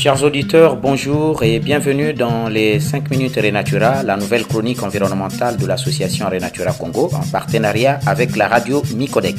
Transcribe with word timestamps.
Chers 0.00 0.24
auditeurs, 0.24 0.76
bonjour 0.76 1.42
et 1.42 1.58
bienvenue 1.58 2.14
dans 2.14 2.48
les 2.48 2.80
5 2.80 3.10
minutes 3.10 3.36
Renatura, 3.36 4.02
la 4.02 4.16
nouvelle 4.16 4.46
chronique 4.46 4.82
environnementale 4.82 5.58
de 5.58 5.66
l'association 5.66 6.26
Renatura 6.26 6.72
Congo 6.72 7.10
en 7.12 7.20
partenariat 7.30 8.00
avec 8.06 8.34
la 8.34 8.48
radio 8.48 8.82
Micodec. 8.96 9.36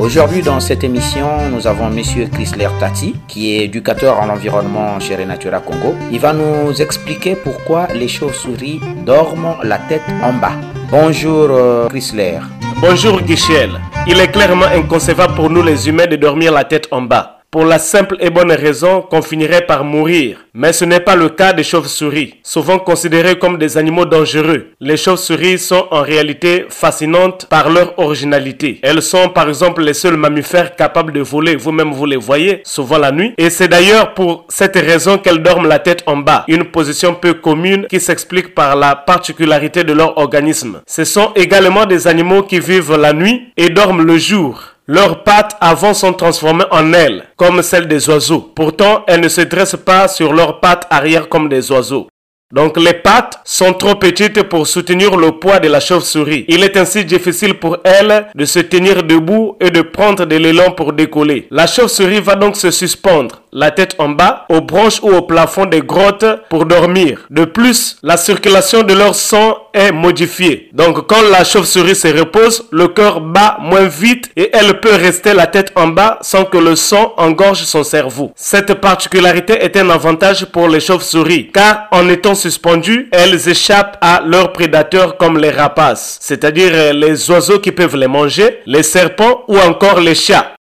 Aujourd'hui 0.00 0.40
dans 0.40 0.58
cette 0.58 0.84
émission, 0.84 1.50
nous 1.50 1.66
avons 1.66 1.90
monsieur 1.90 2.28
Chrysler 2.28 2.70
Tati 2.80 3.14
qui 3.28 3.54
est 3.54 3.64
éducateur 3.66 4.18
en 4.18 4.30
environnement 4.30 4.98
chez 5.00 5.16
Renatura 5.16 5.60
Congo. 5.60 5.94
Il 6.10 6.18
va 6.18 6.32
nous 6.32 6.80
expliquer 6.80 7.34
pourquoi 7.36 7.88
les 7.92 8.08
chauves-souris 8.08 8.80
dorment 9.04 9.56
la 9.62 9.76
tête 9.76 10.08
en 10.22 10.32
bas. 10.32 10.54
Bonjour 10.90 11.48
euh, 11.50 11.88
Chrysler. 11.90 12.38
Bonjour 12.80 13.20
Guichel. 13.20 13.72
Il 14.06 14.18
est 14.18 14.30
clairement 14.30 14.64
inconcevable 14.74 15.34
pour 15.34 15.50
nous 15.50 15.62
les 15.62 15.90
humains 15.90 16.06
de 16.06 16.16
dormir 16.16 16.52
la 16.52 16.64
tête 16.64 16.88
en 16.90 17.02
bas 17.02 17.39
pour 17.50 17.64
la 17.64 17.80
simple 17.80 18.16
et 18.20 18.30
bonne 18.30 18.52
raison 18.52 19.02
qu'on 19.02 19.22
finirait 19.22 19.66
par 19.66 19.82
mourir. 19.84 20.38
Mais 20.54 20.72
ce 20.72 20.84
n'est 20.84 21.00
pas 21.00 21.16
le 21.16 21.30
cas 21.30 21.52
des 21.52 21.64
chauves-souris, 21.64 22.34
souvent 22.44 22.78
considérés 22.78 23.38
comme 23.38 23.58
des 23.58 23.76
animaux 23.76 24.04
dangereux. 24.04 24.68
Les 24.80 24.96
chauves-souris 24.96 25.58
sont 25.58 25.86
en 25.90 26.02
réalité 26.02 26.66
fascinantes 26.68 27.46
par 27.50 27.68
leur 27.70 27.98
originalité. 27.98 28.78
Elles 28.82 29.02
sont 29.02 29.30
par 29.30 29.48
exemple 29.48 29.82
les 29.82 29.94
seuls 29.94 30.16
mammifères 30.16 30.76
capables 30.76 31.12
de 31.12 31.20
voler, 31.20 31.56
vous-même 31.56 31.92
vous 31.92 32.06
les 32.06 32.16
voyez, 32.16 32.62
souvent 32.64 32.98
la 32.98 33.10
nuit. 33.10 33.34
Et 33.36 33.50
c'est 33.50 33.68
d'ailleurs 33.68 34.14
pour 34.14 34.44
cette 34.48 34.76
raison 34.76 35.18
qu'elles 35.18 35.42
dorment 35.42 35.68
la 35.68 35.80
tête 35.80 36.04
en 36.06 36.18
bas, 36.18 36.44
une 36.46 36.64
position 36.64 37.14
peu 37.14 37.34
commune 37.34 37.86
qui 37.88 37.98
s'explique 37.98 38.54
par 38.54 38.76
la 38.76 38.94
particularité 38.94 39.82
de 39.82 39.92
leur 39.92 40.18
organisme. 40.18 40.82
Ce 40.86 41.04
sont 41.04 41.32
également 41.34 41.86
des 41.86 42.06
animaux 42.06 42.44
qui 42.44 42.60
vivent 42.60 42.96
la 42.96 43.12
nuit 43.12 43.48
et 43.56 43.70
dorment 43.70 44.02
le 44.02 44.18
jour. 44.18 44.69
Leurs 44.92 45.22
pattes 45.22 45.56
avant 45.60 45.94
sont 45.94 46.12
transformées 46.14 46.64
en 46.72 46.92
ailes, 46.92 47.26
comme 47.36 47.62
celles 47.62 47.86
des 47.86 48.08
oiseaux. 48.10 48.40
Pourtant, 48.40 49.04
elles 49.06 49.20
ne 49.20 49.28
se 49.28 49.42
dressent 49.42 49.76
pas 49.86 50.08
sur 50.08 50.32
leurs 50.32 50.58
pattes 50.58 50.88
arrière 50.90 51.28
comme 51.28 51.48
des 51.48 51.70
oiseaux. 51.70 52.08
Donc 52.52 52.76
les 52.76 52.94
pattes 52.94 53.38
sont 53.44 53.72
trop 53.72 53.94
petites 53.94 54.42
pour 54.42 54.66
soutenir 54.66 55.16
le 55.16 55.30
poids 55.38 55.60
de 55.60 55.68
la 55.68 55.78
chauve-souris. 55.78 56.44
Il 56.48 56.64
est 56.64 56.76
ainsi 56.76 57.04
difficile 57.04 57.54
pour 57.54 57.76
elle 57.84 58.26
de 58.34 58.44
se 58.44 58.58
tenir 58.58 59.04
debout 59.04 59.56
et 59.60 59.70
de 59.70 59.82
prendre 59.82 60.24
de 60.24 60.34
l'élan 60.34 60.72
pour 60.72 60.92
décoller. 60.92 61.46
La 61.52 61.68
chauve-souris 61.68 62.18
va 62.18 62.34
donc 62.34 62.56
se 62.56 62.72
suspendre, 62.72 63.42
la 63.52 63.70
tête 63.70 63.96
en 63.98 64.08
bas, 64.10 64.46
aux 64.48 64.60
branches 64.60 65.00
ou 65.02 65.10
au 65.10 65.22
plafond 65.22 65.66
des 65.66 65.80
grottes 65.80 66.24
pour 66.48 66.66
dormir. 66.66 67.26
De 67.30 67.44
plus, 67.44 67.96
la 68.02 68.16
circulation 68.16 68.82
de 68.82 68.94
leur 68.94 69.14
sang 69.14 69.56
est 69.72 69.92
modifiée. 69.92 70.68
Donc 70.72 71.06
quand 71.06 71.22
la 71.30 71.44
chauve-souris 71.44 71.94
se 71.94 72.08
repose, 72.08 72.64
le 72.70 72.88
cœur 72.88 73.20
bat 73.20 73.58
moins 73.60 73.86
vite 73.86 74.30
et 74.36 74.50
elle 74.52 74.80
peut 74.80 74.94
rester 74.94 75.34
la 75.34 75.46
tête 75.46 75.72
en 75.74 75.88
bas 75.88 76.18
sans 76.22 76.44
que 76.44 76.58
le 76.58 76.76
sang 76.76 77.14
engorge 77.16 77.62
son 77.64 77.82
cerveau. 77.84 78.32
Cette 78.36 78.74
particularité 78.74 79.54
est 79.54 79.76
un 79.76 79.90
avantage 79.90 80.46
pour 80.46 80.68
les 80.68 80.80
chauves-souris 80.80 81.50
car 81.52 81.86
en 81.90 82.08
étant 82.08 82.34
suspendues, 82.34 83.08
elles 83.12 83.48
échappent 83.48 83.98
à 84.00 84.22
leurs 84.24 84.52
prédateurs 84.52 85.16
comme 85.16 85.38
les 85.38 85.50
rapaces, 85.50 86.18
c'est-à-dire 86.20 86.94
les 86.94 87.30
oiseaux 87.30 87.58
qui 87.58 87.72
peuvent 87.72 87.96
les 87.96 88.08
manger, 88.08 88.60
les 88.66 88.82
serpents 88.82 89.44
ou 89.48 89.58
encore 89.58 90.00
les 90.00 90.14
chats. 90.14 90.52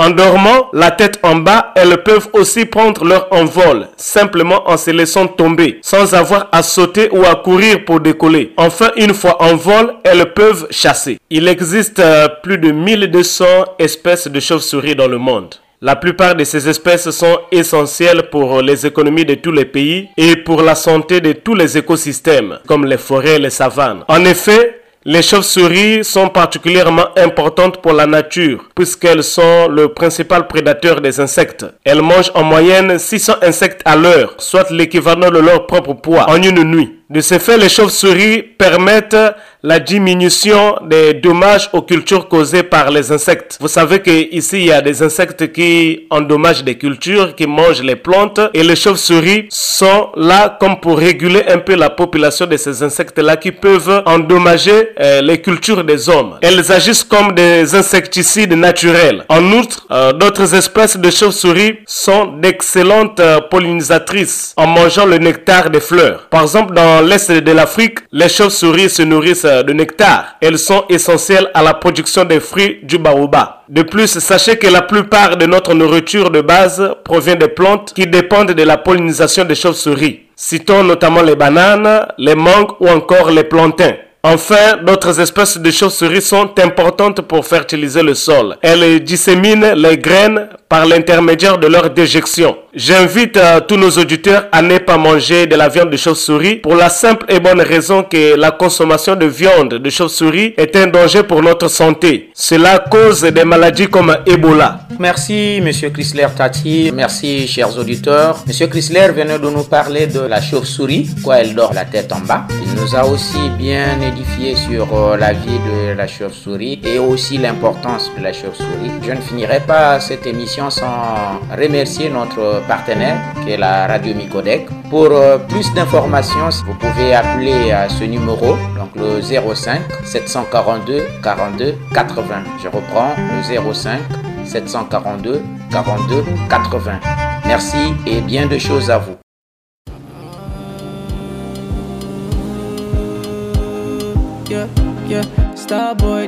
En 0.00 0.08
dormant, 0.08 0.70
la 0.72 0.92
tête 0.92 1.18
en 1.22 1.34
bas, 1.36 1.74
elles 1.76 2.02
peuvent 2.02 2.30
aussi 2.32 2.64
prendre 2.64 3.04
leur 3.04 3.28
envol, 3.32 3.86
simplement 3.98 4.66
en 4.66 4.78
se 4.78 4.90
laissant 4.92 5.26
tomber, 5.26 5.78
sans 5.82 6.14
avoir 6.14 6.48
à 6.52 6.62
sauter 6.62 7.10
ou 7.12 7.22
à 7.26 7.34
courir 7.34 7.84
pour 7.84 8.00
décoller. 8.00 8.54
Enfin, 8.56 8.92
une 8.96 9.12
fois 9.12 9.42
en 9.42 9.56
vol, 9.56 9.92
elles 10.04 10.32
peuvent 10.32 10.68
chasser. 10.70 11.18
Il 11.28 11.46
existe 11.48 11.98
euh, 11.98 12.28
plus 12.42 12.56
de 12.56 12.70
1200 12.70 13.44
espèces 13.78 14.26
de 14.26 14.40
chauves-souris 14.40 14.96
dans 14.96 15.06
le 15.06 15.18
monde. 15.18 15.56
La 15.82 15.96
plupart 15.96 16.34
de 16.34 16.44
ces 16.44 16.66
espèces 16.66 17.10
sont 17.10 17.38
essentielles 17.52 18.30
pour 18.30 18.62
les 18.62 18.86
économies 18.86 19.26
de 19.26 19.34
tous 19.34 19.52
les 19.52 19.66
pays 19.66 20.08
et 20.16 20.36
pour 20.36 20.62
la 20.62 20.76
santé 20.76 21.20
de 21.20 21.32
tous 21.32 21.54
les 21.54 21.76
écosystèmes, 21.76 22.58
comme 22.66 22.86
les 22.86 22.96
forêts 22.96 23.36
et 23.36 23.38
les 23.38 23.50
savanes. 23.50 24.04
En 24.08 24.24
effet, 24.24 24.79
les 25.06 25.22
chauves-souris 25.22 26.04
sont 26.04 26.28
particulièrement 26.28 27.06
importantes 27.16 27.80
pour 27.80 27.94
la 27.94 28.06
nature 28.06 28.68
puisqu'elles 28.74 29.24
sont 29.24 29.68
le 29.68 29.88
principal 29.88 30.46
prédateur 30.46 31.00
des 31.00 31.20
insectes. 31.20 31.64
Elles 31.84 32.02
mangent 32.02 32.32
en 32.34 32.42
moyenne 32.42 32.98
600 32.98 33.36
insectes 33.40 33.80
à 33.86 33.96
l'heure, 33.96 34.34
soit 34.36 34.70
l'équivalent 34.70 35.30
de 35.30 35.38
leur 35.38 35.66
propre 35.66 35.94
poids 35.94 36.28
en 36.28 36.42
une 36.42 36.64
nuit. 36.64 36.99
De 37.10 37.20
ce 37.20 37.40
fait, 37.40 37.58
les 37.58 37.68
chauves-souris 37.68 38.40
permettent 38.56 39.16
la 39.64 39.80
diminution 39.80 40.76
des 40.86 41.14
dommages 41.14 41.68
aux 41.72 41.82
cultures 41.82 42.28
causées 42.28 42.62
par 42.62 42.90
les 42.92 43.10
insectes. 43.10 43.58
Vous 43.60 43.66
savez 43.66 44.00
qu'ici, 44.00 44.58
il 44.60 44.66
y 44.66 44.72
a 44.72 44.80
des 44.80 45.02
insectes 45.02 45.52
qui 45.52 46.06
endommagent 46.10 46.62
des 46.62 46.76
cultures, 46.78 47.34
qui 47.34 47.48
mangent 47.48 47.82
les 47.82 47.96
plantes, 47.96 48.40
et 48.54 48.62
les 48.62 48.76
chauves-souris 48.76 49.48
sont 49.50 50.10
là 50.14 50.56
comme 50.60 50.78
pour 50.78 50.98
réguler 50.98 51.42
un 51.48 51.58
peu 51.58 51.74
la 51.74 51.90
population 51.90 52.46
de 52.46 52.56
ces 52.56 52.80
insectes-là 52.82 53.36
qui 53.36 53.50
peuvent 53.50 54.02
endommager 54.06 54.90
euh, 55.00 55.20
les 55.20 55.40
cultures 55.42 55.82
des 55.82 56.08
hommes. 56.08 56.38
Elles 56.42 56.70
agissent 56.70 57.04
comme 57.04 57.34
des 57.34 57.74
insecticides 57.74 58.54
naturels. 58.54 59.24
En 59.28 59.52
outre, 59.52 59.84
euh, 59.90 60.12
d'autres 60.12 60.54
espèces 60.54 60.96
de 60.96 61.10
chauves-souris 61.10 61.80
sont 61.86 62.26
d'excellentes 62.40 63.18
euh, 63.18 63.40
pollinisatrices 63.40 64.54
en 64.56 64.68
mangeant 64.68 65.06
le 65.06 65.18
nectar 65.18 65.70
des 65.70 65.80
fleurs. 65.80 66.28
Par 66.30 66.42
exemple, 66.42 66.72
dans 66.72 66.99
dans 67.00 67.06
l'est 67.06 67.32
de 67.32 67.52
l'Afrique, 67.52 68.00
les 68.12 68.28
chauves-souris 68.28 68.90
se 68.90 69.00
nourrissent 69.02 69.46
de 69.46 69.72
nectar. 69.72 70.36
Elles 70.42 70.58
sont 70.58 70.84
essentielles 70.90 71.50
à 71.54 71.62
la 71.62 71.72
production 71.72 72.26
des 72.26 72.40
fruits 72.40 72.80
du 72.82 72.98
baobab. 72.98 73.48
De 73.70 73.80
plus, 73.80 74.18
sachez 74.18 74.58
que 74.58 74.66
la 74.66 74.82
plupart 74.82 75.38
de 75.38 75.46
notre 75.46 75.72
nourriture 75.72 76.30
de 76.30 76.42
base 76.42 76.94
provient 77.02 77.36
des 77.36 77.48
plantes 77.48 77.94
qui 77.94 78.06
dépendent 78.06 78.52
de 78.52 78.62
la 78.64 78.76
pollinisation 78.76 79.44
des 79.46 79.54
chauves-souris. 79.54 80.24
Citons 80.36 80.84
notamment 80.84 81.22
les 81.22 81.36
bananes, 81.36 82.06
les 82.18 82.34
mangues 82.34 82.72
ou 82.80 82.88
encore 82.88 83.30
les 83.30 83.44
plantains. 83.44 83.94
Enfin, 84.22 84.76
d'autres 84.84 85.18
espèces 85.18 85.56
de 85.56 85.70
chauves-souris 85.70 86.20
sont 86.20 86.50
importantes 86.58 87.22
pour 87.22 87.46
fertiliser 87.46 88.02
le 88.02 88.12
sol. 88.12 88.56
Elles 88.60 89.02
disséminent 89.02 89.72
les 89.74 89.96
graines 89.96 90.50
par 90.70 90.86
l'intermédiaire 90.86 91.58
de 91.58 91.66
leur 91.66 91.90
déjection. 91.90 92.56
J'invite 92.72 93.36
euh, 93.36 93.58
tous 93.58 93.76
nos 93.76 93.90
auditeurs 93.90 94.46
à 94.52 94.62
ne 94.62 94.78
pas 94.78 94.96
manger 94.96 95.48
de 95.48 95.56
la 95.56 95.68
viande 95.68 95.90
de 95.90 95.96
chauve-souris 95.96 96.54
pour 96.56 96.76
la 96.76 96.88
simple 96.88 97.26
et 97.28 97.40
bonne 97.40 97.60
raison 97.60 98.04
que 98.04 98.36
la 98.36 98.52
consommation 98.52 99.16
de 99.16 99.26
viande 99.26 99.74
de 99.74 99.90
chauve-souris 99.90 100.54
est 100.56 100.76
un 100.76 100.86
danger 100.86 101.24
pour 101.24 101.42
notre 101.42 101.66
santé. 101.66 102.30
Cela 102.34 102.78
cause 102.88 103.22
des 103.22 103.44
maladies 103.44 103.88
comme 103.88 104.16
Ebola. 104.24 104.82
Merci, 105.00 105.60
Monsieur 105.60 105.90
Chrysler 105.90 106.28
Tati. 106.36 106.92
Merci, 106.94 107.48
chers 107.48 107.76
auditeurs. 107.76 108.44
Monsieur 108.46 108.68
Chrysler 108.68 109.08
venait 109.08 109.40
de 109.40 109.50
nous 109.50 109.64
parler 109.64 110.06
de 110.06 110.20
la 110.20 110.40
chauve-souris, 110.40 111.10
quoi 111.24 111.38
elle 111.40 111.56
dort 111.56 111.74
la 111.74 111.84
tête 111.84 112.12
en 112.12 112.20
bas. 112.20 112.44
Il 112.64 112.80
nous 112.80 112.94
a 112.94 113.04
aussi 113.04 113.48
bien 113.58 114.00
édifié 114.00 114.54
sur 114.54 114.94
euh, 114.96 115.16
la 115.16 115.32
vie 115.32 115.58
de 115.68 115.96
la 115.96 116.06
chauve-souris 116.06 116.80
et 116.84 117.00
aussi 117.00 117.38
l'importance 117.38 118.12
de 118.16 118.22
la 118.22 118.32
chauve-souris. 118.32 118.92
Je 119.04 119.10
ne 119.10 119.20
finirai 119.20 119.58
pas 119.66 119.98
cette 119.98 120.24
émission 120.28 120.59
sans 120.68 121.40
remercier 121.56 122.10
notre 122.10 122.60
partenaire 122.68 123.16
qui 123.42 123.52
est 123.52 123.56
la 123.56 123.86
radio 123.86 124.14
Micodec. 124.14 124.68
Pour 124.90 125.06
euh, 125.12 125.38
plus 125.38 125.72
d'informations, 125.72 126.50
vous 126.66 126.74
pouvez 126.74 127.14
appeler 127.14 127.70
à 127.70 127.88
ce 127.88 128.04
numéro, 128.04 128.56
donc 128.76 128.90
le 128.96 129.22
05 129.22 129.80
742 130.04 131.06
42 131.22 131.74
80. 131.94 132.24
Je 132.62 132.68
reprends 132.68 133.14
le 133.16 133.72
05 133.72 134.00
742 134.44 135.42
42 135.70 136.24
80. 136.50 137.00
Merci 137.46 137.94
et 138.06 138.20
bien 138.20 138.46
de 138.46 138.58
choses 138.58 138.90
à 138.90 138.98
vous. 138.98 139.16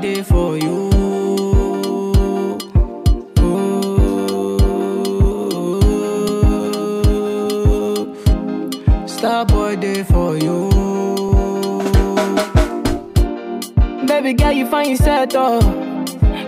Day 0.00 0.22
for 0.22 0.56
you. 0.56 0.89
Starboy 9.20 9.78
day 9.80 10.02
for 10.02 10.36
you. 10.38 10.70
Baby 14.06 14.32
girl, 14.32 14.52
you 14.52 14.66
find 14.66 14.88
yourself 14.90 15.30
oh. 15.34 15.60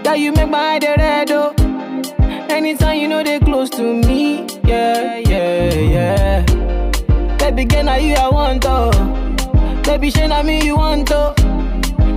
Girl, 0.02 0.16
you 0.16 0.32
make 0.32 0.48
my 0.48 0.78
eye 0.82 0.94
red 0.96 1.30
oh. 1.32 1.52
Anytime 2.48 2.98
you 2.98 3.08
know 3.08 3.22
they 3.22 3.40
close 3.40 3.68
to 3.70 3.82
me, 3.82 4.46
yeah, 4.64 5.18
yeah, 5.18 5.74
yeah. 5.74 7.36
Baby, 7.38 7.64
girl, 7.66 7.84
now 7.84 7.96
you 7.96 8.14
I 8.14 8.28
want 8.30 8.62
to. 8.62 9.82
Baby, 9.84 10.10
shey 10.10 10.26
na 10.28 10.42
me 10.42 10.64
you 10.64 10.76
want 10.76 11.08
to. 11.08 11.34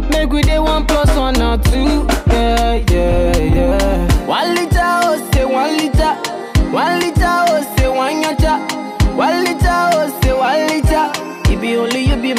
Make 0.09 0.31
we 0.31 0.41
day 0.41 0.59
one 0.59 0.85
plus 0.85 1.13
one 1.17 1.41
or 1.41 1.57
two. 1.57 2.07
Yeah, 2.27 2.75
yeah, 2.89 3.37
yeah. 3.37 4.25
While 4.25 4.55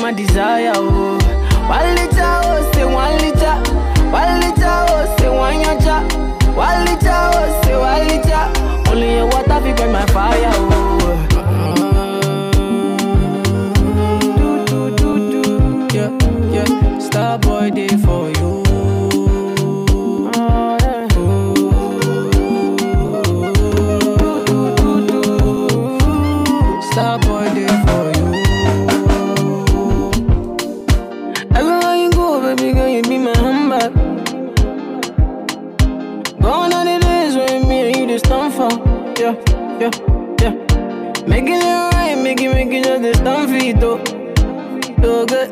my 0.07 0.13
desire, 0.13 0.73
oh. 0.77 0.96
Yeah, 39.79 39.91
yeah. 40.41 40.53
Making 41.27 41.61
it 41.61 41.93
right, 41.93 42.17
make 42.17 42.41
it 42.41 42.83
just 42.83 43.21
stand 43.21 43.51
for 43.51 43.57
it, 43.57 43.79
though. 43.79 43.99
So 45.03 45.27
good. 45.27 45.51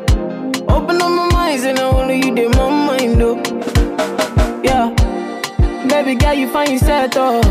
Open 0.67 0.99
up 0.99 1.11
my 1.11 1.29
mind, 1.31 1.63
and 1.63 1.77
only 1.77 2.15
you 2.25 2.33
did 2.33 2.55
my 2.55 2.69
mind, 2.87 3.21
though. 3.21 3.37
Yeah. 4.63 4.89
Baby 5.87 6.15
girl, 6.15 6.33
you 6.33 6.49
find 6.51 6.71
yourself, 6.71 7.11
though. 7.11 7.41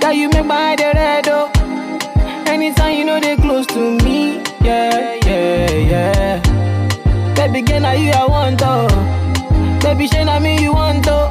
Girl, 0.00 0.12
you 0.12 0.30
make 0.30 0.46
my 0.46 0.70
head 0.70 0.80
red, 0.80 1.24
though. 1.26 1.50
Anytime 2.50 2.96
you 2.96 3.04
know 3.04 3.20
they 3.20 3.36
close 3.36 3.66
to 3.66 3.98
me, 4.02 4.42
yeah, 4.62 5.18
yeah, 5.26 5.70
yeah. 5.92 7.34
Baby 7.34 7.60
girl, 7.60 7.80
now 7.80 7.92
you 7.92 8.12
I 8.12 8.24
want, 8.24 8.58
though. 8.60 8.88
Baby, 9.82 10.06
shey 10.08 10.24
na 10.24 10.38
me 10.38 10.58
you 10.58 10.72
want, 10.72 11.04
though. 11.04 11.30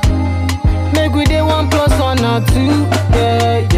Make 0.94 1.13
we 1.13 1.25
day 1.25 1.42
one 1.42 1.68
plus 1.68 2.00
one 2.00 2.24
or 2.24 2.46
two. 2.46 2.86
Yeah. 3.18 3.70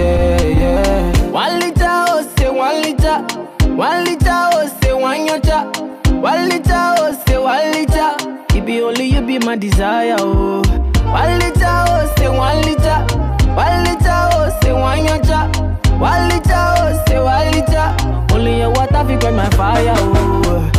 Liter, 16.04 16.54
oh, 16.54 17.04
say 17.08 17.20
liter. 17.52 17.88
Only 18.34 18.60
your 18.60 18.72
water 18.72 19.04
fi 19.08 19.16
quench 19.18 19.36
my 19.38 19.50
fire, 19.52 19.94
oh. 19.96 20.70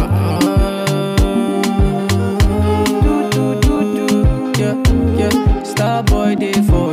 Do, 3.03 3.31
do, 3.31 3.45
do, 3.63 3.75
do. 3.97 4.07
Yeah, 4.61 4.77
yeah. 5.19 5.63
Star 5.63 6.03
boy 6.03 6.35
day 6.35 6.53
for 6.69 6.84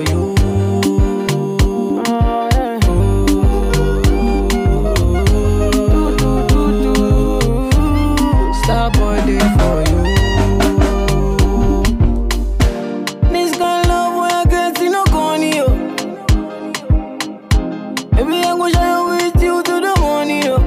Baby, 18.21 18.43
I 18.43 18.55
go 18.55 18.69
shine 18.69 19.09
with 19.09 19.41
you 19.41 19.63
to 19.63 19.81
the 19.81 19.95
morning, 19.99 20.43
yo. 20.43 20.57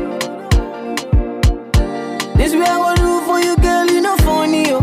This 2.35 2.53
way 2.53 2.67
I 2.67 2.77
go 2.83 2.91
do 2.97 3.21
for 3.27 3.39
you, 3.39 3.55
girl, 3.59 3.87
you 3.87 4.01
no 4.01 4.17
funny, 4.27 4.71
yo. 4.71 4.81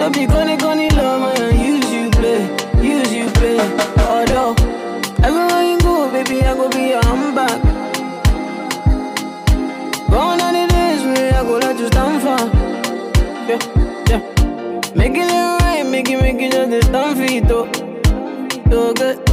Don't 0.00 0.12
be 0.12 0.26
gonna 0.26 0.56
gonna 0.56 0.88
love 0.96 1.38
man, 1.38 1.64
use 1.64 1.88
you 1.92 2.10
play, 2.10 2.42
use 2.82 3.12
you 3.14 3.30
play. 3.38 3.60
Although 4.02 4.56
everywhere 5.22 5.62
you 5.62 5.78
go, 5.78 6.10
baby, 6.10 6.42
I 6.42 6.54
go 6.54 6.68
be 6.68 6.88
your 6.88 7.04
handbag. 7.04 7.62
Gone 10.10 10.40
are 10.40 10.52
the 10.52 10.66
days 10.74 11.04
when 11.04 11.34
I 11.34 11.42
go 11.44 11.58
let 11.58 11.78
you 11.78 11.86
stand 11.86 12.20
for. 12.20 12.40
Yeah, 13.46 13.60
yeah. 14.10 14.92
Making 14.96 15.30
it 15.30 15.62
right, 15.62 15.86
make 15.88 16.10
it, 16.10 16.20
make 16.20 16.42
it 16.42 16.50
just 16.50 16.72
a 16.72 16.82
stand 16.82 17.16
for 17.16 17.32
it, 17.32 17.46
though. 17.46 17.70
So 18.72 18.92
good. 18.94 19.28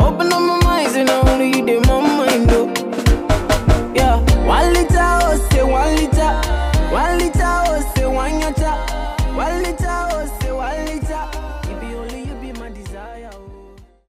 Open 0.00 0.32
up 0.32 0.40
my 0.40 0.59
mind, 0.84 0.96
and 0.96 1.10
only 1.10 1.48
you 1.48 1.66
did 1.66 1.89